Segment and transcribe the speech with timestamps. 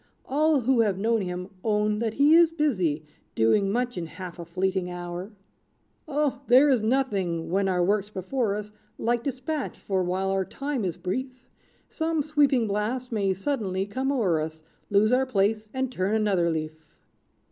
[0.25, 3.05] All who have known him own that he is busy,
[3.35, 5.31] Doing much in half a fleeting hour.
[6.07, 6.41] "Oh!
[6.47, 10.97] there is nothing when our work's before us, Like despatch; for, while our time is
[10.97, 11.29] brief,
[11.87, 16.83] Some sweeping blast may suddenly come o'er us, Lose our place, and turn another leaf!